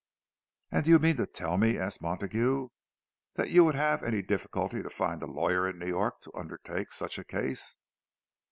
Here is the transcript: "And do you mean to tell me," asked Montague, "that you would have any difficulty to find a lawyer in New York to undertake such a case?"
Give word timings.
"And 0.71 0.83
do 0.83 0.89
you 0.89 0.97
mean 0.97 1.17
to 1.17 1.27
tell 1.27 1.57
me," 1.59 1.77
asked 1.77 2.01
Montague, 2.01 2.69
"that 3.35 3.51
you 3.51 3.63
would 3.65 3.75
have 3.75 4.01
any 4.01 4.23
difficulty 4.23 4.81
to 4.81 4.89
find 4.89 5.21
a 5.21 5.27
lawyer 5.27 5.69
in 5.69 5.77
New 5.77 5.89
York 5.89 6.21
to 6.23 6.33
undertake 6.35 6.91
such 6.91 7.19
a 7.19 7.23
case?" 7.23 7.77